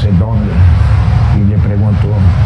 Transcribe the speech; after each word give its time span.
China 0.00 0.26
o 0.26 0.34
no 0.34 0.44
sé 0.44 2.45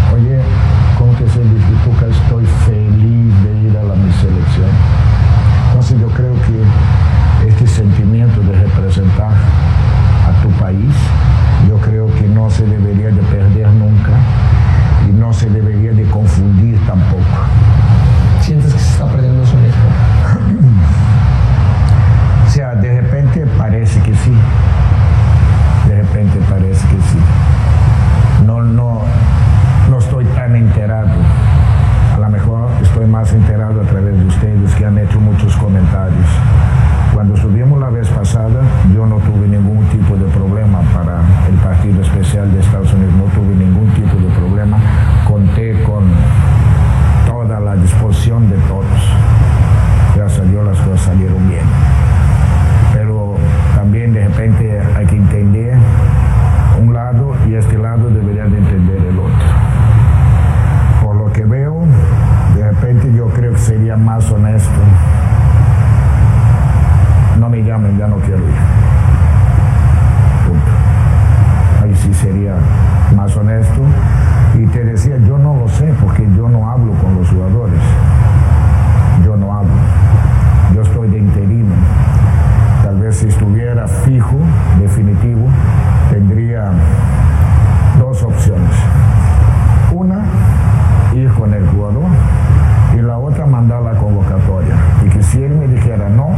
él 95.45 95.53
me 95.53 95.67
dijera 95.69 96.09
no, 96.09 96.31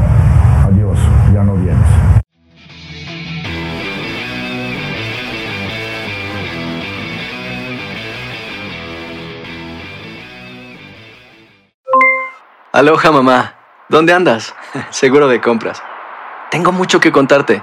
adiós, 0.65 0.99
ya 1.35 1.43
no 1.43 1.55
vienes. 1.55 1.89
Aloha 12.73 13.13
mamá, 13.13 13.55
¿dónde 13.89 14.13
andas? 14.13 14.55
Seguro 14.91 15.29
de 15.29 15.41
compras. 15.41 15.83
Tengo 16.51 16.73
mucho 16.73 17.01
que 17.01 17.13
contarte. 17.13 17.63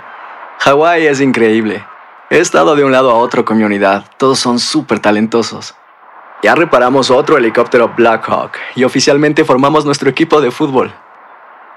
Hawái 0.60 1.08
es 1.08 1.22
increíble. 1.22 1.84
He 2.30 2.40
estado 2.40 2.76
de 2.76 2.84
un 2.84 2.92
lado 2.92 3.10
a 3.12 3.16
otro 3.16 3.44
con 3.44 3.58
mi 3.58 3.64
unidad. 3.64 4.06
Todos 4.18 4.40
son 4.40 4.60
súper 4.60 5.00
talentosos. 5.00 5.76
Ya 6.44 6.54
reparamos 6.54 7.10
otro 7.12 7.38
helicóptero 7.38 7.94
Blackhawk 7.96 8.52
y 8.76 8.84
oficialmente 8.84 9.44
formamos 9.44 9.84
nuestro 9.84 10.10
equipo 10.10 10.42
de 10.42 10.52
fútbol. 10.52 10.94